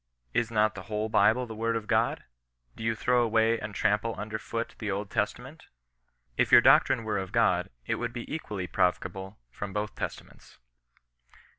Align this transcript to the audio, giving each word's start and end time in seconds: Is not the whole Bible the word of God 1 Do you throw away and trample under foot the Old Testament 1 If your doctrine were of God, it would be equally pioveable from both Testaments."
Is 0.33 0.49
not 0.49 0.73
the 0.73 0.81
whole 0.89 1.09
Bible 1.09 1.45
the 1.45 1.53
word 1.53 1.75
of 1.75 1.85
God 1.85 2.21
1 2.21 2.25
Do 2.77 2.83
you 2.83 2.95
throw 2.95 3.21
away 3.21 3.59
and 3.59 3.75
trample 3.75 4.15
under 4.19 4.39
foot 4.39 4.73
the 4.79 4.89
Old 4.89 5.11
Testament 5.11 5.65
1 5.67 5.77
If 6.37 6.51
your 6.51 6.59
doctrine 6.59 7.03
were 7.03 7.19
of 7.19 7.31
God, 7.31 7.69
it 7.85 7.93
would 7.97 8.11
be 8.11 8.25
equally 8.33 8.65
pioveable 8.67 9.35
from 9.51 9.73
both 9.73 9.93
Testaments." 9.93 10.57